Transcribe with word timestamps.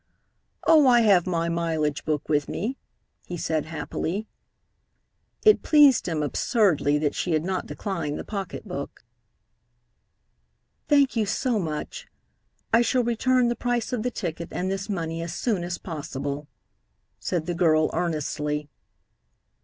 "Oh, 0.65 0.87
I 0.87 1.01
have 1.01 1.27
my 1.27 1.47
mileage 1.47 2.05
book 2.05 2.27
with 2.27 2.49
me," 2.49 2.75
he 3.27 3.37
said 3.37 3.65
happily. 3.65 4.25
It 5.45 5.61
pleased 5.61 6.07
him 6.07 6.23
absurdly 6.23 6.97
that 6.97 7.13
she 7.13 7.33
had 7.33 7.45
not 7.45 7.67
declined 7.67 8.17
the 8.17 8.23
pocketbook. 8.23 9.05
"Thank 10.87 11.15
you 11.15 11.27
so 11.27 11.59
much. 11.59 12.07
I 12.73 12.81
shall 12.81 13.03
return 13.03 13.47
the 13.47 13.55
price 13.55 13.93
of 13.93 14.01
the 14.01 14.09
ticket 14.09 14.49
and 14.51 14.71
this 14.71 14.89
money 14.89 15.21
as 15.21 15.35
soon 15.35 15.63
as 15.63 15.77
possible," 15.77 16.47
said 17.19 17.45
the 17.45 17.53
girl 17.53 17.91
earnestly. 17.93 18.69